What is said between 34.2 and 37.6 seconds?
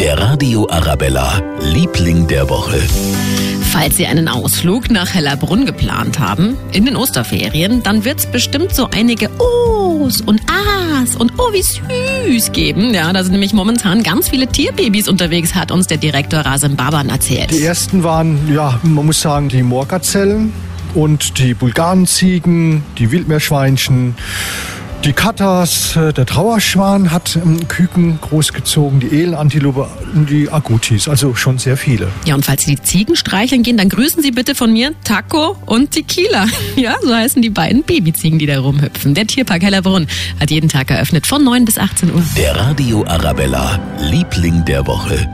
Sie bitte von mir Taco und Tequila. Ja, so heißen die